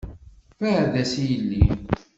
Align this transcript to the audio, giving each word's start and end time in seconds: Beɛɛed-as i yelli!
Beɛɛed-as 0.59 1.13
i 1.21 1.23
yelli! 1.29 1.63